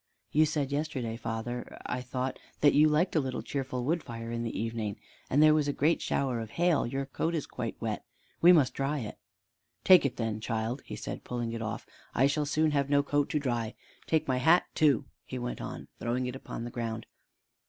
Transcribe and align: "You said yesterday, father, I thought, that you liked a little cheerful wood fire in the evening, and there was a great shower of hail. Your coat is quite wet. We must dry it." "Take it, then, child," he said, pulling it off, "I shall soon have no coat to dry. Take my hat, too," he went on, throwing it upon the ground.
"You 0.31 0.47
said 0.47 0.71
yesterday, 0.71 1.15
father, 1.15 1.77
I 1.85 2.01
thought, 2.01 2.39
that 2.61 2.73
you 2.73 2.89
liked 2.89 3.15
a 3.15 3.19
little 3.19 3.43
cheerful 3.43 3.83
wood 3.85 4.01
fire 4.01 4.31
in 4.31 4.41
the 4.41 4.59
evening, 4.59 4.99
and 5.29 5.43
there 5.43 5.53
was 5.53 5.67
a 5.67 5.73
great 5.73 6.01
shower 6.01 6.39
of 6.39 6.49
hail. 6.49 6.87
Your 6.87 7.05
coat 7.05 7.35
is 7.35 7.45
quite 7.45 7.79
wet. 7.79 8.03
We 8.41 8.51
must 8.51 8.73
dry 8.73 8.97
it." 9.01 9.19
"Take 9.83 10.03
it, 10.03 10.17
then, 10.17 10.39
child," 10.41 10.81
he 10.87 10.95
said, 10.95 11.23
pulling 11.23 11.51
it 11.53 11.61
off, 11.61 11.85
"I 12.15 12.25
shall 12.25 12.47
soon 12.47 12.71
have 12.71 12.89
no 12.89 13.03
coat 13.03 13.29
to 13.29 13.37
dry. 13.39 13.75
Take 14.07 14.27
my 14.27 14.37
hat, 14.37 14.65
too," 14.73 15.05
he 15.23 15.37
went 15.37 15.61
on, 15.61 15.87
throwing 15.99 16.25
it 16.25 16.35
upon 16.35 16.63
the 16.63 16.71
ground. 16.71 17.05